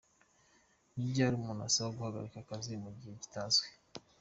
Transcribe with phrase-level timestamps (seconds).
[0.93, 3.67] Ni ryari umuntu asaba guhagarika akazi mu gihe kitazwi?.